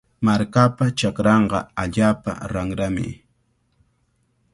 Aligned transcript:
Markapa 0.27 0.85
chakranqa 0.99 1.59
allaapa 1.81 2.31
ranrami. 2.53 3.07